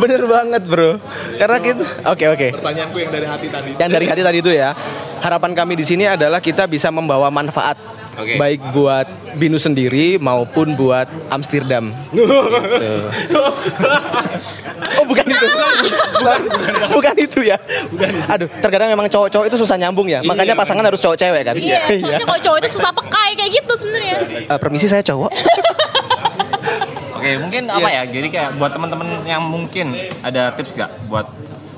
[0.00, 0.98] bener banget bro.
[1.36, 2.48] Karena kita, oke oke.
[2.60, 3.70] Pertanyaanku yang dari hati tadi.
[3.76, 4.72] Yang dari hati tadi itu ya,
[5.20, 7.76] harapan kami di sini adalah kita bisa membawa manfaat
[8.16, 8.40] Oke.
[8.40, 9.04] baik buat
[9.36, 11.92] Binu sendiri maupun buat Amsterdam.
[12.16, 12.24] Gitu.
[14.96, 15.46] oh bukan itu,
[16.16, 16.40] bukan,
[16.96, 17.60] bukan itu ya.
[18.32, 20.24] Aduh, terkadang memang cowok-cowok itu susah nyambung ya.
[20.24, 21.60] Makanya pasangan harus cowok cewek kan.
[21.60, 24.16] iya soalnya kalau cowok itu susah pekai kayak gitu sebenarnya
[24.48, 25.28] Eh, permisi saya cowok.
[27.26, 28.02] Oke, mungkin apa ya?
[28.06, 28.14] Yes.
[28.14, 29.86] Jadi kayak buat teman-teman yang mungkin
[30.22, 31.26] ada tips gak buat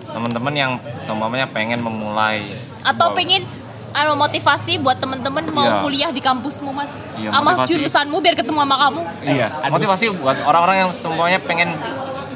[0.08, 2.44] teman-teman yang seumpamanya pengen memulai
[2.80, 3.42] atau sebuah- pengen
[3.90, 5.80] anu motivasi buat temen-temen mau Iya.
[5.80, 7.70] kuliah di kampusmu mas Iya, sama motivasi.
[7.72, 11.72] jurusanmu biar ketemu sama kamu Iya, motivasi buat orang-orang yang semuanya pengen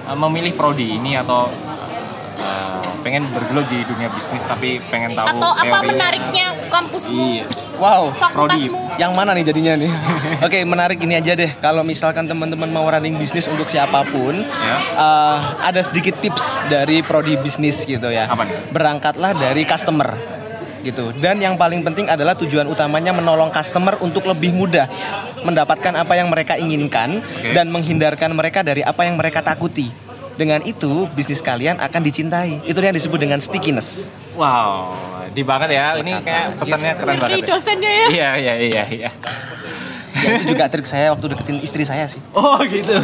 [0.04, 1.48] uh, memilih prodi ini atau
[2.40, 7.44] uh, pengen bergelut di dunia bisnis tapi pengen tahu atau apa menariknya kampusmu Iya.
[7.80, 8.12] Wow.
[8.16, 9.90] fakultasmu Yang mana nih jadinya nih?
[10.46, 11.48] Oke, menarik ini aja deh.
[11.64, 14.76] Kalau misalkan teman-teman mau running bisnis untuk siapa pun, Ya.
[14.98, 18.28] eh, ada sedikit tips dari prodi bisnis gitu ya.
[18.28, 18.72] Apa nih?
[18.74, 20.12] Berangkatlah dari customer
[20.82, 21.14] gitu.
[21.16, 24.90] Dan yang paling penting adalah tujuan utamanya menolong customer untuk lebih mudah
[25.42, 27.54] mendapatkan apa yang mereka inginkan Oke.
[27.54, 29.90] dan menghindarkan mereka dari apa yang mereka takuti.
[30.32, 32.64] Dengan itu, bisnis kalian akan dicintai.
[32.64, 34.08] Itu yang disebut dengan stickiness.
[34.32, 34.96] Wow,
[35.36, 36.00] di banget ya.
[36.00, 37.44] Ini kayak pesannya keren banget.
[37.44, 37.46] Ya.
[37.52, 39.10] dosennya ya Iya, iya, iya, iya.
[40.12, 42.20] Ya, itu juga trik saya waktu deketin istri saya sih.
[42.36, 42.96] Oh, gitu.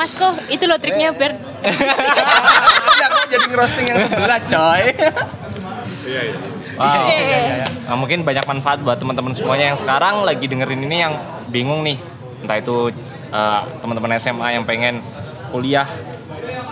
[0.00, 4.84] mas kok itu loh triknya biar ya kok jadi ngerosting yang sebelah coy
[6.80, 7.12] Wow.
[7.12, 7.66] Iya, iya, iya.
[7.92, 11.12] Nah, mungkin banyak manfaat buat teman-teman semuanya yang sekarang lagi dengerin ini yang
[11.52, 12.00] bingung nih.
[12.40, 12.88] Entah itu
[13.30, 15.00] uh, teman-teman SMA yang pengen
[15.48, 15.86] kuliah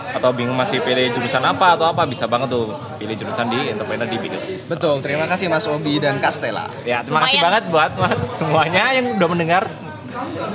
[0.09, 4.05] atau bingung masih pilih jurusan apa atau apa bisa banget tuh pilih jurusan di entrepreneur
[4.05, 4.65] di Bidos.
[4.67, 7.45] betul terima kasih Mas Obi dan Castella Ya, terima kasih Lumayan.
[7.45, 9.63] banget buat Mas semuanya yang udah mendengar.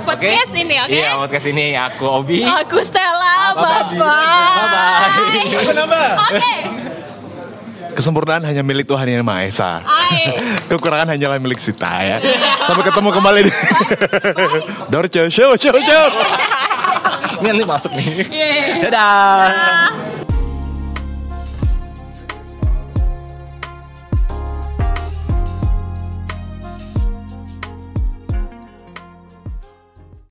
[0.03, 0.59] podcast Oke?
[0.59, 2.43] ini oke Iya, podcast ini aku Obi.
[2.43, 3.95] aku Stella Bye-bye.
[3.95, 6.74] bye bye oke
[7.95, 9.79] Kesempurnaan hanya milik Tuhan yang Maha Esa.
[10.69, 12.17] Kekurangan hanyalah milik Sita ya.
[12.67, 13.51] Sampai ketemu kembali di
[14.91, 16.05] Dorce Show Show Show.
[17.39, 18.27] Ini nanti masuk nih.
[18.31, 18.87] Iya.
[18.87, 19.03] Dadah.
[19.51, 20.04] Ah.